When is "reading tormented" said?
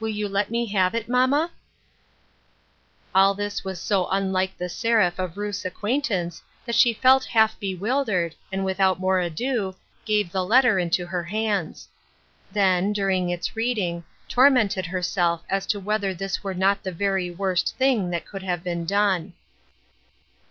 13.56-14.86